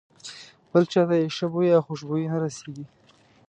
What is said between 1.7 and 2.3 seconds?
او خوشبويي